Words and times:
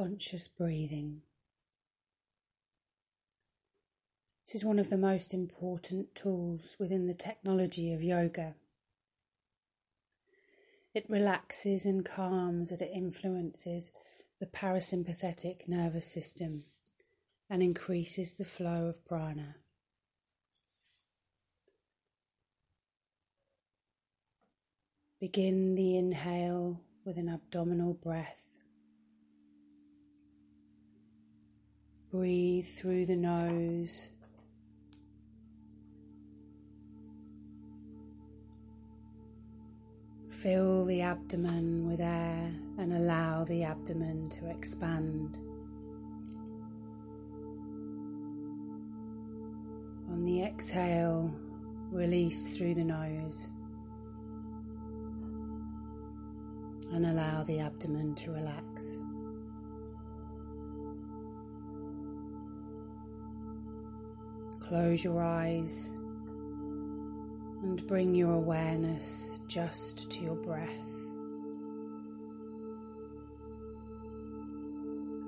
conscious 0.00 0.48
breathing. 0.48 1.20
This 4.46 4.54
is 4.54 4.64
one 4.64 4.78
of 4.78 4.88
the 4.88 4.96
most 4.96 5.34
important 5.34 6.14
tools 6.14 6.74
within 6.78 7.06
the 7.06 7.12
technology 7.12 7.92
of 7.92 8.02
yoga. 8.02 8.54
It 10.94 11.04
relaxes 11.10 11.84
and 11.84 12.02
calms 12.02 12.70
and 12.70 12.80
it 12.80 12.90
influences 12.94 13.90
the 14.40 14.46
parasympathetic 14.46 15.68
nervous 15.68 16.10
system 16.10 16.64
and 17.50 17.62
increases 17.62 18.36
the 18.36 18.46
flow 18.46 18.86
of 18.86 19.04
prana. 19.04 19.56
Begin 25.20 25.74
the 25.74 25.98
inhale 25.98 26.80
with 27.04 27.18
an 27.18 27.28
abdominal 27.28 27.92
breath. 27.92 28.49
Breathe 32.10 32.66
through 32.66 33.06
the 33.06 33.16
nose. 33.16 34.10
Fill 40.28 40.86
the 40.86 41.02
abdomen 41.02 41.86
with 41.86 42.00
air 42.00 42.52
and 42.78 42.92
allow 42.92 43.44
the 43.44 43.62
abdomen 43.62 44.28
to 44.30 44.50
expand. 44.50 45.36
On 50.10 50.24
the 50.24 50.42
exhale, 50.42 51.32
release 51.90 52.56
through 52.56 52.74
the 52.74 52.84
nose. 52.84 53.50
and 56.92 57.06
allow 57.06 57.44
the 57.44 57.60
abdomen 57.60 58.14
to 58.16 58.32
relax. 58.32 58.98
Close 64.70 65.02
your 65.02 65.20
eyes 65.20 65.88
and 67.64 67.84
bring 67.88 68.14
your 68.14 68.34
awareness 68.34 69.40
just 69.48 70.08
to 70.12 70.20
your 70.20 70.36
breath. 70.36 70.86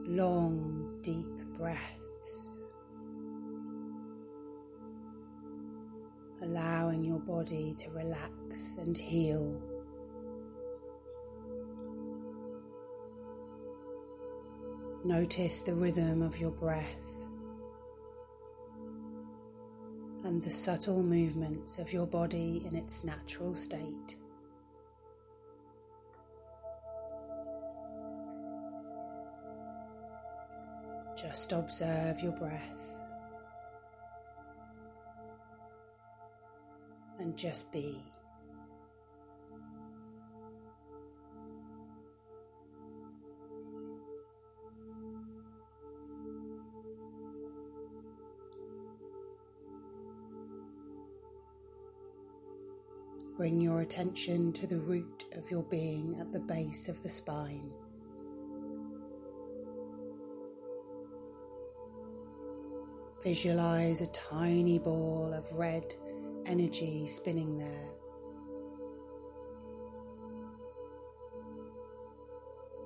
Long, 0.07 0.97
deep 1.03 1.27
breaths. 1.59 2.61
Allowing 6.43 7.05
your 7.05 7.19
body 7.19 7.75
to 7.79 7.91
relax 7.91 8.77
and 8.77 8.97
heal. 8.97 9.61
Notice 15.03 15.63
the 15.63 15.75
rhythm 15.75 16.23
of 16.23 16.39
your 16.39 16.53
breath 16.53 17.12
and 20.33 20.43
the 20.43 20.51
subtle 20.51 21.03
movements 21.03 21.79
of 21.79 21.93
your 21.93 22.07
body 22.07 22.63
in 22.65 22.75
its 22.75 23.05
natural 23.05 23.55
state. 23.55 24.17
Just 31.15 31.53
observe 31.53 32.23
your 32.23 32.33
breath 32.33 32.95
and 37.19 37.37
just 37.37 37.71
be. 37.71 38.03
Bring 53.37 53.61
your 53.61 53.81
attention 53.81 54.53
to 54.53 54.67
the 54.67 54.79
root 54.79 55.25
of 55.33 55.51
your 55.51 55.63
being 55.63 56.19
at 56.21 56.33
the 56.33 56.39
base 56.39 56.89
of 56.89 57.03
the 57.03 57.09
spine. 57.09 57.71
Visualize 63.23 64.03
a 64.03 64.07
tiny 64.09 64.79
ball 64.79 65.33
of 65.33 65.51
red 65.59 65.95
energy 66.45 67.07
spinning 67.07 67.57
there. 67.57 67.89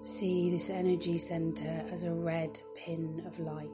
See 0.02 0.50
this 0.50 0.70
energy 0.70 1.18
center 1.18 1.84
as 1.90 2.04
a 2.04 2.12
red 2.12 2.60
pin 2.76 3.24
of 3.26 3.40
light. 3.40 3.70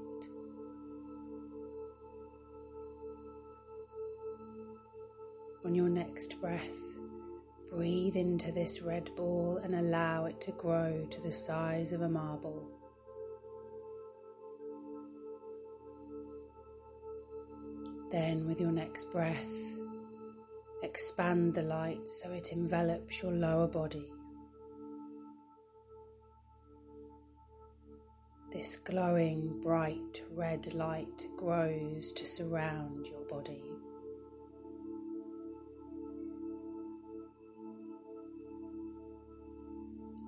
On 5.64 5.74
your 5.76 5.88
next 5.88 6.40
breath, 6.40 6.96
breathe 7.70 8.16
into 8.16 8.50
this 8.50 8.82
red 8.82 9.14
ball 9.14 9.60
and 9.62 9.76
allow 9.76 10.24
it 10.24 10.40
to 10.40 10.50
grow 10.52 11.06
to 11.08 11.20
the 11.20 11.30
size 11.30 11.92
of 11.92 12.02
a 12.02 12.08
marble. 12.08 12.68
Then, 18.10 18.48
with 18.48 18.60
your 18.60 18.72
next 18.72 19.12
breath, 19.12 19.54
expand 20.82 21.54
the 21.54 21.62
light 21.62 22.08
so 22.08 22.32
it 22.32 22.52
envelops 22.52 23.22
your 23.22 23.32
lower 23.32 23.68
body. 23.68 24.10
This 28.50 28.76
glowing, 28.76 29.60
bright 29.62 30.22
red 30.32 30.74
light 30.74 31.26
grows 31.36 32.12
to 32.14 32.26
surround 32.26 33.06
your 33.06 33.24
body. 33.26 33.71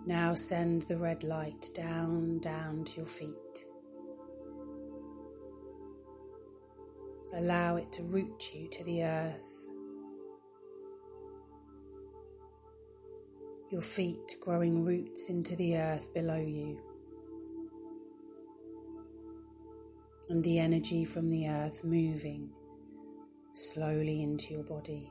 Now 0.07 0.35
send 0.35 0.83
the 0.83 0.99
red 0.99 1.25
light 1.25 1.71
down, 1.75 2.39
down 2.41 2.85
to 2.85 2.97
your 2.99 3.07
feet. 3.07 3.65
Allow 7.35 7.77
it 7.77 7.91
to 7.93 8.03
root 8.03 8.51
you 8.55 8.69
to 8.69 8.85
the 8.85 9.03
earth. 9.03 9.41
Your 13.71 13.81
feet 13.81 14.37
growing 14.41 14.85
roots 14.85 15.31
into 15.31 15.57
the 15.57 15.79
earth 15.79 16.13
below 16.13 16.41
you. 16.41 16.79
And 20.29 20.45
the 20.45 20.59
energy 20.59 21.07
from 21.07 21.31
the 21.31 21.49
earth 21.49 21.83
moving 21.83 22.51
slowly 23.55 24.23
into 24.23 24.53
your 24.53 24.65
body. 24.65 25.11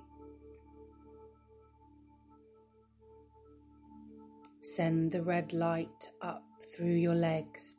Send 4.75 5.11
the 5.11 5.21
red 5.21 5.53
light 5.53 6.09
up 6.19 6.43
through 6.75 6.95
your 6.95 7.13
legs, 7.13 7.75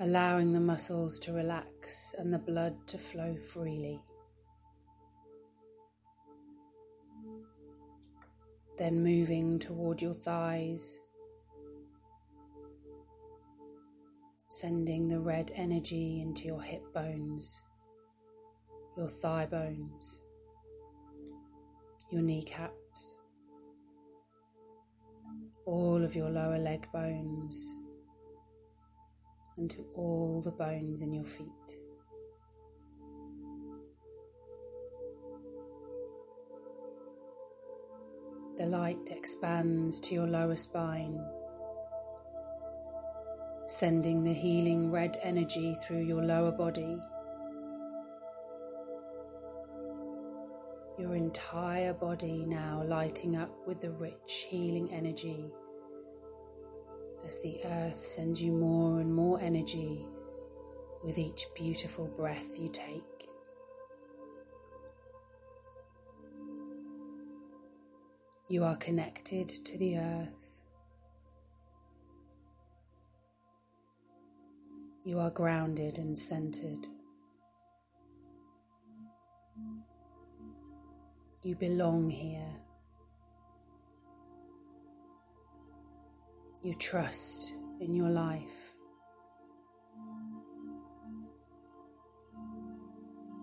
allowing 0.00 0.52
the 0.52 0.58
muscles 0.58 1.20
to 1.20 1.32
relax 1.32 2.12
and 2.18 2.34
the 2.34 2.40
blood 2.40 2.74
to 2.88 2.98
flow 2.98 3.36
freely. 3.36 4.02
Then 8.78 9.04
moving 9.04 9.60
toward 9.60 10.02
your 10.02 10.12
thighs, 10.12 10.98
sending 14.48 15.06
the 15.06 15.20
red 15.20 15.52
energy 15.54 16.20
into 16.20 16.46
your 16.46 16.62
hip 16.62 16.82
bones, 16.92 17.62
your 18.96 19.08
thigh 19.08 19.46
bones, 19.46 20.20
your 22.10 22.22
kneecaps 22.22 23.20
all 25.66 26.04
of 26.04 26.14
your 26.14 26.30
lower 26.30 26.58
leg 26.58 26.86
bones 26.92 27.74
and 29.56 29.70
to 29.70 29.84
all 29.94 30.42
the 30.42 30.50
bones 30.50 31.00
in 31.00 31.12
your 31.12 31.24
feet. 31.24 31.48
The 38.58 38.66
light 38.66 39.10
expands 39.10 39.98
to 40.00 40.14
your 40.14 40.26
lower 40.26 40.56
spine, 40.56 41.20
sending 43.66 44.22
the 44.22 44.32
healing 44.32 44.90
red 44.90 45.18
energy 45.22 45.74
through 45.82 46.04
your 46.04 46.22
lower 46.22 46.52
body 46.52 46.98
entire 51.34 51.92
body 51.92 52.44
now 52.46 52.80
lighting 52.86 53.34
up 53.34 53.50
with 53.66 53.80
the 53.80 53.90
rich 53.90 54.46
healing 54.48 54.88
energy 54.92 55.52
as 57.26 57.42
the 57.42 57.58
earth 57.64 57.96
sends 57.96 58.40
you 58.40 58.52
more 58.52 59.00
and 59.00 59.12
more 59.12 59.40
energy 59.40 60.06
with 61.02 61.18
each 61.18 61.46
beautiful 61.56 62.06
breath 62.06 62.56
you 62.56 62.70
take. 62.72 63.02
You 68.48 68.62
are 68.62 68.76
connected 68.76 69.48
to 69.48 69.76
the 69.76 69.98
earth. 69.98 70.28
You 75.04 75.18
are 75.18 75.30
grounded 75.30 75.98
and 75.98 76.16
centered. 76.16 76.86
You 81.44 81.54
belong 81.54 82.08
here. 82.08 82.56
You 86.62 86.72
trust 86.72 87.52
in 87.80 87.92
your 87.92 88.08
life. 88.08 88.72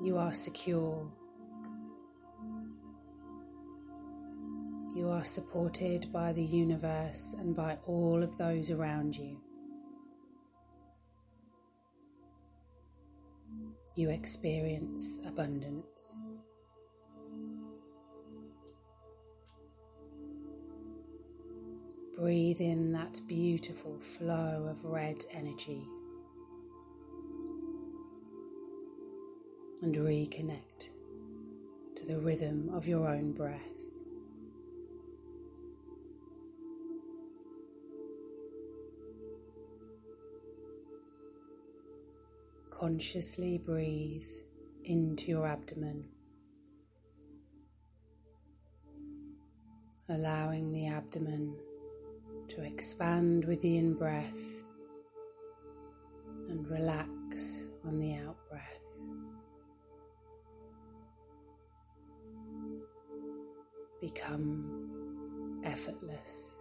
You 0.01 0.17
are 0.17 0.33
secure. 0.33 1.11
You 4.95 5.07
are 5.09 5.23
supported 5.23 6.11
by 6.11 6.33
the 6.33 6.43
universe 6.43 7.35
and 7.37 7.55
by 7.55 7.77
all 7.85 8.23
of 8.23 8.35
those 8.35 8.71
around 8.71 9.15
you. 9.15 9.39
You 13.95 14.09
experience 14.09 15.19
abundance. 15.23 16.19
Breathe 22.21 22.61
in 22.61 22.91
that 22.91 23.19
beautiful 23.25 23.97
flow 23.97 24.67
of 24.69 24.85
red 24.85 25.25
energy 25.31 25.87
and 29.81 29.95
reconnect 29.95 30.89
to 31.95 32.05
the 32.05 32.19
rhythm 32.19 32.69
of 32.75 32.87
your 32.87 33.07
own 33.07 33.31
breath. 33.31 33.57
Consciously 42.69 43.57
breathe 43.57 44.29
into 44.83 45.25
your 45.25 45.47
abdomen, 45.47 46.05
allowing 50.07 50.71
the 50.71 50.85
abdomen 50.85 51.57
to 52.55 52.63
expand 52.63 53.45
with 53.45 53.61
the 53.61 53.77
in 53.77 53.93
breath 53.93 54.61
and 56.49 56.69
relax 56.69 57.67
on 57.85 57.97
the 57.97 58.13
out 58.15 58.35
breath. 58.49 58.81
Become 64.01 65.61
effortless. 65.63 66.57